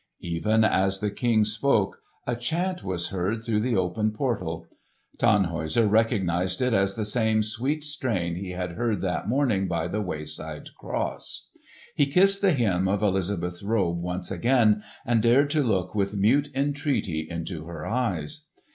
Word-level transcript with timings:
Even 0.23 0.63
as 0.63 0.99
the 0.99 1.11
King 1.11 1.45
spoke, 1.45 2.01
a 2.25 2.35
chant 2.35 2.83
was 2.83 3.09
heard 3.09 3.43
through 3.43 3.59
the 3.59 3.75
open 3.75 4.09
portal. 4.11 4.65
Tannhäuser 5.19 5.87
recognised 5.87 6.59
it 6.59 6.73
as 6.73 6.95
the 6.95 7.05
same 7.05 7.43
sweet 7.43 7.83
strain 7.83 8.33
he 8.33 8.49
had 8.49 8.71
heard 8.71 9.01
that 9.01 9.29
morning 9.29 9.67
by 9.67 9.87
the 9.87 10.01
wayside 10.01 10.73
cross. 10.75 11.49
He 11.93 12.07
kissed 12.07 12.41
the 12.41 12.53
hem 12.53 12.87
of 12.87 13.03
Elizabeth's 13.03 13.61
robe 13.61 14.01
once 14.01 14.31
again 14.31 14.81
and 15.05 15.21
dared 15.21 15.51
to 15.51 15.61
look 15.61 15.93
with 15.93 16.15
mute 16.17 16.49
entreaty 16.55 17.27
into 17.29 17.65
her 17.67 17.85
eyes. 17.85 18.45